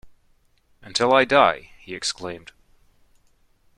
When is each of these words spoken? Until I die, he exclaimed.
Until 0.81 1.13
I 1.13 1.25
die, 1.25 1.73
he 1.77 1.93
exclaimed. 1.93 2.53